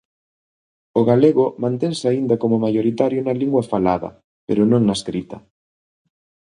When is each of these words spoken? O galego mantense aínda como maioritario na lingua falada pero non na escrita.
O 0.99 1.01
galego 1.09 1.45
mantense 1.63 2.05
aínda 2.07 2.35
como 2.41 2.63
maioritario 2.65 3.19
na 3.23 3.37
lingua 3.41 3.63
falada 3.71 4.09
pero 4.47 4.61
non 4.71 4.81
na 4.85 4.95
escrita. 4.99 5.37